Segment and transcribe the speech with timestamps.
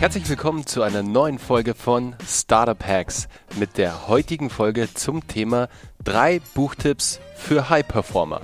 [0.00, 3.28] Herzlich willkommen zu einer neuen Folge von Startup Hacks
[3.58, 5.68] mit der heutigen Folge zum Thema
[6.02, 8.42] drei Buchtipps für High Performer.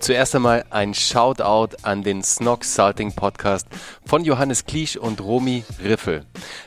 [0.00, 3.66] Zuerst einmal ein Shoutout an den Snox Salting Podcast
[4.04, 6.24] von Johannes Kliesch und Romy Riffel.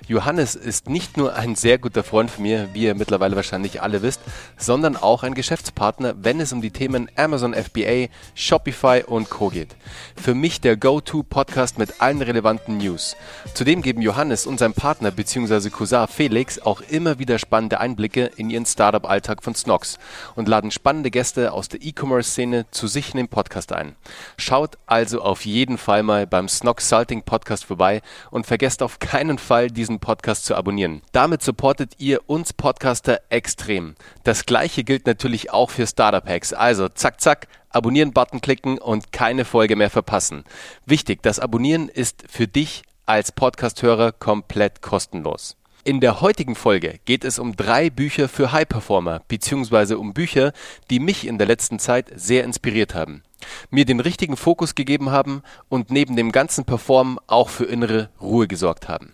[0.08, 4.02] Johannes ist nicht nur ein sehr guter Freund von mir, wie ihr mittlerweile wahrscheinlich alle
[4.02, 4.21] wisst,
[4.58, 9.49] sondern auch ein Geschäftspartner, wenn es um die Themen Amazon FBA, Shopify und Co.
[9.49, 9.76] geht.
[10.16, 13.16] Für mich der Go-To-Podcast mit allen relevanten News.
[13.54, 15.70] Zudem geben Johannes und sein Partner bzw.
[15.70, 19.99] Cousin Felix auch immer wieder spannende Einblicke in ihren Startup-Alltag von Snox
[20.35, 23.96] und laden spannende Gäste aus der E-Commerce-Szene zu sich in den Podcast ein.
[24.37, 28.01] Schaut also auf jeden Fall mal beim Snox Salting Podcast vorbei
[28.32, 31.01] und vergesst auf keinen Fall, diesen Podcast zu abonnieren.
[31.12, 33.95] Damit supportet ihr uns Podcaster extrem.
[34.23, 36.54] Das gleiche gilt natürlich auch für Startup Hacks.
[36.54, 40.43] Also zack, zack, Abonnieren-Button klicken und keine Folge mehr verpassen.
[40.85, 45.55] Wichtig, das Abonnieren ist für dich als Podcasthörer komplett kostenlos.
[45.83, 50.51] In der heutigen Folge geht es um drei Bücher für High Performer, beziehungsweise um Bücher,
[50.89, 53.23] die mich in der letzten Zeit sehr inspiriert haben,
[53.70, 58.48] mir den richtigen Fokus gegeben haben und neben dem ganzen Performen auch für innere Ruhe
[58.48, 59.13] gesorgt haben.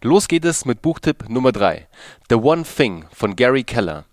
[0.00, 1.88] Los geht es mit Buchtipp Nummer drei:
[2.30, 4.04] The One Thing von Gary Keller.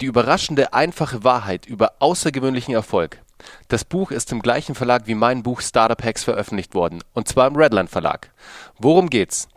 [0.00, 3.20] Die überraschende einfache Wahrheit über außergewöhnlichen Erfolg.
[3.68, 7.48] Das Buch ist im gleichen Verlag wie mein Buch Startup Hacks veröffentlicht worden, und zwar
[7.48, 8.30] im Redline Verlag.
[8.78, 9.48] Worum geht's?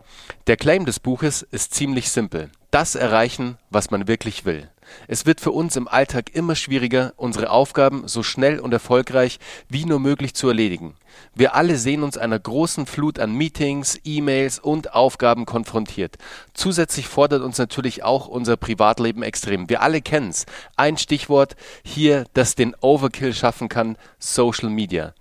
[0.46, 4.70] Der Claim des Buches ist ziemlich simpel: Das erreichen, was man wirklich will.
[5.08, 9.38] Es wird für uns im Alltag immer schwieriger, unsere Aufgaben so schnell und erfolgreich
[9.68, 10.94] wie nur möglich zu erledigen.
[11.34, 16.16] Wir alle sehen uns einer großen Flut an Meetings, E-Mails und Aufgaben konfrontiert.
[16.54, 19.68] Zusätzlich fordert uns natürlich auch unser Privatleben extrem.
[19.68, 20.46] Wir alle kennen's.
[20.76, 25.14] Ein Stichwort hier, das den Overkill schaffen kann: Social Media.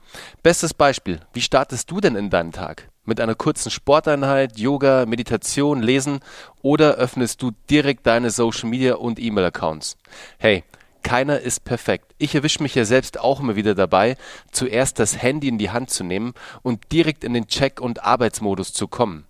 [0.43, 2.89] Bestes Beispiel: Wie startest du denn in deinen Tag?
[3.03, 6.19] Mit einer kurzen Sporteinheit, Yoga, Meditation, Lesen
[6.61, 9.97] oder öffnest du direkt deine Social Media und E-Mail-Accounts?
[10.39, 10.63] Hey,
[11.03, 12.15] keiner ist perfekt.
[12.17, 14.17] Ich erwische mich ja selbst auch immer wieder dabei,
[14.51, 16.33] zuerst das Handy in die Hand zu nehmen
[16.63, 19.27] und direkt in den Check- und Arbeitsmodus zu kommen.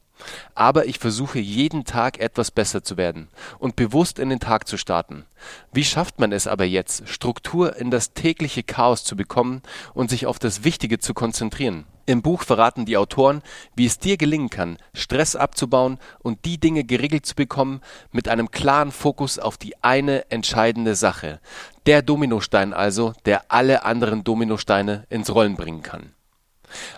[0.53, 3.27] Aber ich versuche jeden Tag etwas besser zu werden
[3.59, 5.25] und bewusst in den Tag zu starten.
[5.71, 9.61] Wie schafft man es aber jetzt, Struktur in das tägliche Chaos zu bekommen
[9.93, 11.85] und sich auf das Wichtige zu konzentrieren?
[12.07, 13.41] Im Buch verraten die Autoren,
[13.75, 17.81] wie es dir gelingen kann, Stress abzubauen und die Dinge geregelt zu bekommen
[18.11, 21.39] mit einem klaren Fokus auf die eine entscheidende Sache.
[21.87, 26.14] Der Dominostein also, der alle anderen Dominosteine ins Rollen bringen kann.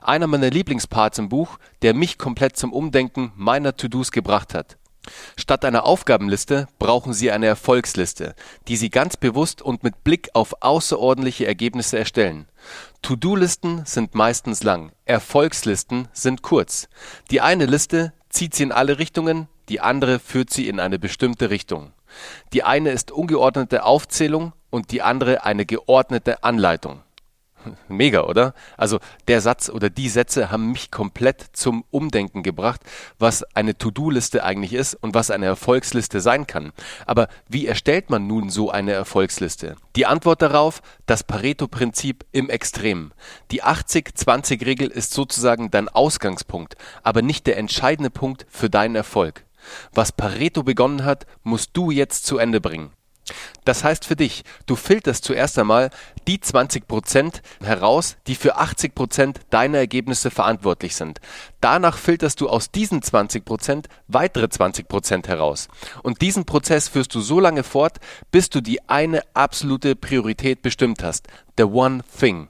[0.02, 4.78] Einer meiner Lieblingsparts im Buch, der mich komplett zum Umdenken meiner To-Dos gebracht hat.
[5.36, 8.36] Statt einer Aufgabenliste brauchen Sie eine Erfolgsliste,
[8.68, 12.48] die Sie ganz bewusst und mit Blick auf außerordentliche Ergebnisse erstellen.
[13.02, 16.90] To-Do-Listen sind meistens lang, Erfolgslisten sind kurz.
[17.32, 21.50] Die eine Liste zieht Sie in alle Richtungen, die andere führt Sie in eine bestimmte
[21.50, 21.94] Richtung.
[22.54, 27.02] Die eine ist ungeordnete Aufzählung und die andere eine geordnete Anleitung.
[27.88, 28.54] Mega, oder?
[28.78, 32.82] Also der Satz oder die Sätze haben mich komplett zum Umdenken gebracht,
[33.20, 36.72] was eine To-Do-Liste eigentlich ist und was eine Erfolgsliste sein kann.
[37.06, 39.76] Aber wie erstellt man nun so eine Erfolgsliste?
[39.96, 43.12] Die Antwort darauf, das Pareto-Prinzip im Extrem.
[43.52, 49.46] Die 80-20-Regel ist sozusagen dein Ausgangspunkt, aber nicht der entscheidende Punkt für deinen Erfolg.
[49.94, 52.92] Was Pareto begonnen hat, musst du jetzt zu Ende bringen.
[53.68, 55.90] Das heißt für dich, du filterst zuerst einmal
[56.26, 61.20] die 20 Prozent heraus, die für 80 Prozent deiner Ergebnisse verantwortlich sind.
[61.60, 65.68] Danach filterst du aus diesen 20 Prozent weitere 20 Prozent heraus.
[66.02, 67.98] Und diesen Prozess führst du so lange fort,
[68.32, 71.28] bis du die eine absolute Priorität bestimmt hast.
[71.58, 72.48] The one thing.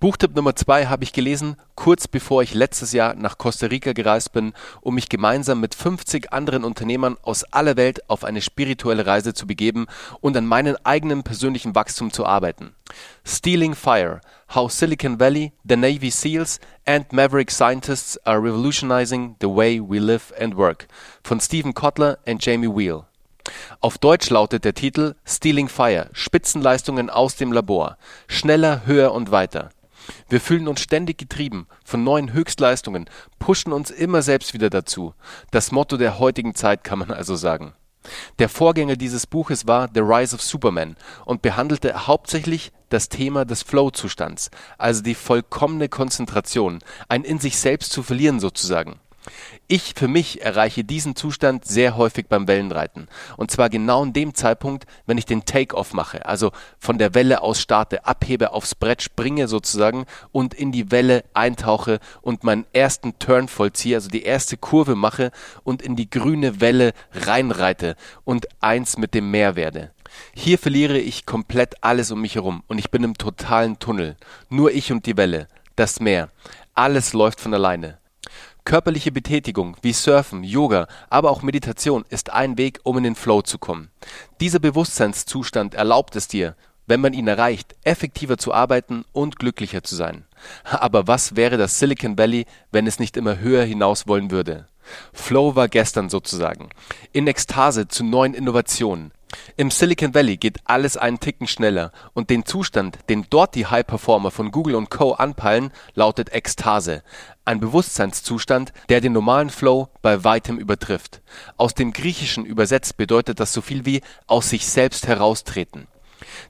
[0.00, 4.32] Buchtipp Nummer zwei habe ich gelesen, kurz bevor ich letztes Jahr nach Costa Rica gereist
[4.32, 9.34] bin, um mich gemeinsam mit 50 anderen Unternehmern aus aller Welt auf eine spirituelle Reise
[9.34, 9.86] zu begeben
[10.20, 12.74] und an meinem eigenen persönlichen Wachstum zu arbeiten.
[13.24, 14.20] Stealing Fire:
[14.54, 20.32] How Silicon Valley, the Navy SEALs and Maverick Scientists are revolutionizing the way we live
[20.40, 20.88] and work
[21.22, 23.04] von Stephen Kotler und Jamie Wheel.
[23.80, 27.96] Auf Deutsch lautet der Titel Stealing Fire– Spitzenleistungen aus dem Labor.
[28.28, 29.70] Schneller, höher und weiter.
[30.28, 33.08] Wir fühlen uns ständig getrieben von neuen Höchstleistungen,
[33.38, 35.14] pushen uns immer selbst wieder dazu.
[35.50, 37.74] Das Motto der heutigen Zeit kann man also sagen.
[38.38, 43.62] Der Vorgänger dieses Buches war The Rise of Superman und behandelte hauptsächlich das Thema des
[43.62, 49.00] Flow-Zustands, also die vollkommene Konzentration, ein in sich selbst zu verlieren sozusagen.
[49.68, 53.08] Ich für mich erreiche diesen Zustand sehr häufig beim Wellenreiten.
[53.36, 57.42] Und zwar genau in dem Zeitpunkt, wenn ich den Take-off mache, also von der Welle
[57.42, 63.18] aus starte, abhebe, aufs Brett springe sozusagen und in die Welle eintauche und meinen ersten
[63.18, 65.30] Turn vollziehe, also die erste Kurve mache
[65.62, 69.92] und in die grüne Welle reinreite und eins mit dem Meer werde.
[70.32, 74.16] Hier verliere ich komplett alles um mich herum und ich bin im totalen Tunnel.
[74.48, 75.46] Nur ich und die Welle,
[75.76, 76.30] das Meer.
[76.74, 77.99] Alles läuft von alleine.
[78.70, 83.42] Körperliche Betätigung wie Surfen, Yoga, aber auch Meditation ist ein Weg, um in den Flow
[83.42, 83.90] zu kommen.
[84.40, 86.54] Dieser Bewusstseinszustand erlaubt es dir,
[86.86, 90.24] wenn man ihn erreicht, effektiver zu arbeiten und glücklicher zu sein.
[90.70, 94.68] Aber was wäre das Silicon Valley, wenn es nicht immer höher hinaus wollen würde?
[95.12, 96.68] Flow war gestern sozusagen.
[97.10, 99.10] In Ekstase zu neuen Innovationen,
[99.56, 104.30] im Silicon Valley geht alles einen Ticken schneller und den Zustand, den dort die High-Performer
[104.30, 105.12] von Google und Co.
[105.12, 107.02] anpeilen, lautet Ekstase,
[107.44, 111.22] ein Bewusstseinszustand, der den normalen Flow bei weitem übertrifft.
[111.56, 115.88] Aus dem Griechischen übersetzt bedeutet das so viel wie aus sich selbst heraustreten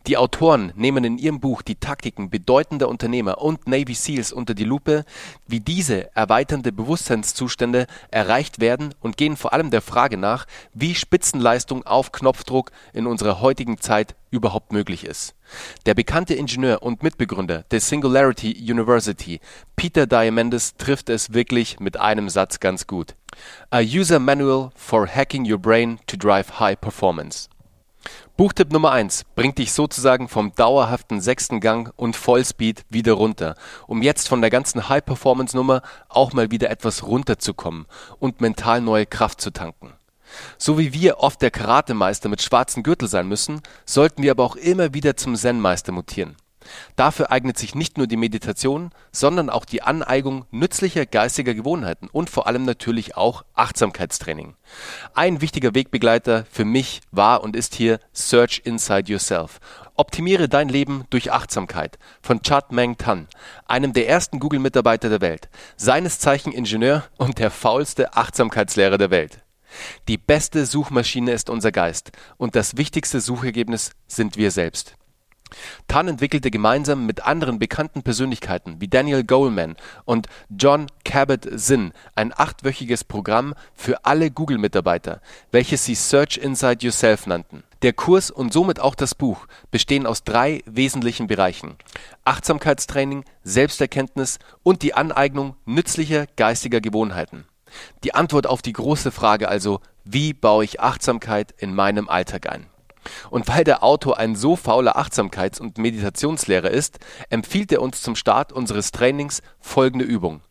[0.06, 4.64] die Autoren nehmen in ihrem Buch die Taktiken bedeutender Unternehmer und Navy Seals unter die
[4.64, 5.04] Lupe,
[5.46, 11.86] wie diese erweiternde Bewusstseinszustände erreicht werden und gehen vor allem der Frage nach, wie Spitzenleistung
[11.86, 15.34] auf Knopfdruck in unserer heutigen Zeit überhaupt möglich ist.
[15.86, 19.40] Der bekannte Ingenieur und Mitbegründer der Singularity University,
[19.76, 23.16] Peter Diamandis, trifft es wirklich mit einem Satz ganz gut.
[23.70, 27.48] A User Manual for Hacking Your Brain to Drive High Performance.
[28.36, 33.54] Buchtipp Nummer 1 bringt dich sozusagen vom dauerhaften sechsten Gang und Vollspeed wieder runter,
[33.86, 37.86] um jetzt von der ganzen High-Performance-Nummer auch mal wieder etwas runterzukommen
[38.18, 39.92] und mental neue Kraft zu tanken.
[40.58, 44.56] So wie wir oft der Karatemeister mit schwarzen Gürtel sein müssen, sollten wir aber auch
[44.56, 46.36] immer wieder zum Zen-Meister mutieren.
[46.96, 52.30] Dafür eignet sich nicht nur die Meditation, sondern auch die Aneigung nützlicher geistiger Gewohnheiten und
[52.30, 54.54] vor allem natürlich auch Achtsamkeitstraining.
[55.14, 59.60] Ein wichtiger Wegbegleiter für mich war und ist hier Search Inside Yourself.
[59.96, 63.28] Optimiere dein Leben durch Achtsamkeit von Chad Meng Tan,
[63.66, 69.42] einem der ersten Google-Mitarbeiter der Welt, seines Zeichen Ingenieur und der faulste Achtsamkeitslehrer der Welt.
[70.08, 74.96] Die beste Suchmaschine ist unser Geist und das wichtigste Suchergebnis sind wir selbst.
[75.88, 83.04] Tan entwickelte gemeinsam mit anderen bekannten Persönlichkeiten wie Daniel Goleman und John Kabat-Zinn ein achtwöchiges
[83.04, 85.20] Programm für alle Google-Mitarbeiter,
[85.52, 87.64] welches sie Search Inside Yourself nannten.
[87.82, 91.76] Der Kurs und somit auch das Buch bestehen aus drei wesentlichen Bereichen:
[92.24, 97.46] Achtsamkeitstraining, Selbsterkenntnis und die Aneignung nützlicher geistiger Gewohnheiten.
[98.04, 102.66] Die Antwort auf die große Frage also: Wie baue ich Achtsamkeit in meinem Alltag ein
[103.30, 106.98] und weil der Autor ein so fauler Achtsamkeits und Meditationslehrer ist,
[107.28, 110.42] empfiehlt er uns zum Start unseres Trainings folgende Übung: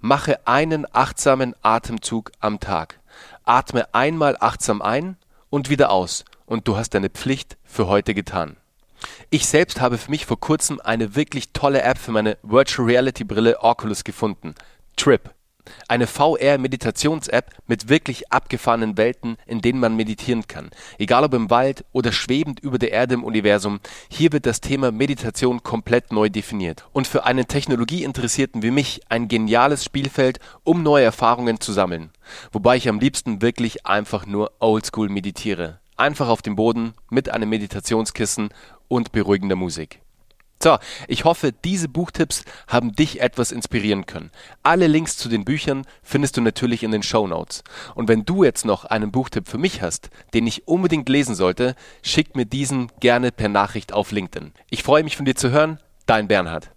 [0.00, 3.00] Mache einen achtsamen Atemzug am Tag.
[3.44, 5.16] Atme einmal achtsam ein
[5.50, 8.56] und wieder aus, und du hast deine Pflicht für heute getan.
[9.30, 13.24] Ich selbst habe für mich vor kurzem eine wirklich tolle App für meine Virtual Reality
[13.24, 14.54] Brille Oculus gefunden.
[14.96, 15.35] Trip
[15.88, 20.70] eine VR-Meditations-App mit wirklich abgefahrenen Welten, in denen man meditieren kann.
[20.98, 24.92] Egal ob im Wald oder schwebend über der Erde im Universum, hier wird das Thema
[24.92, 26.86] Meditation komplett neu definiert.
[26.92, 32.10] Und für einen Technologieinteressierten wie mich ein geniales Spielfeld, um neue Erfahrungen zu sammeln.
[32.52, 35.80] Wobei ich am liebsten wirklich einfach nur oldschool meditiere.
[35.96, 38.50] Einfach auf dem Boden mit einem Meditationskissen
[38.88, 40.00] und beruhigender Musik.
[40.62, 44.30] So, ich hoffe, diese Buchtipps haben dich etwas inspirieren können.
[44.62, 47.62] Alle Links zu den Büchern findest du natürlich in den Show Notes.
[47.94, 51.74] Und wenn du jetzt noch einen Buchtipp für mich hast, den ich unbedingt lesen sollte,
[52.02, 54.52] schick mir diesen gerne per Nachricht auf LinkedIn.
[54.70, 55.78] Ich freue mich von dir zu hören.
[56.06, 56.75] Dein Bernhard.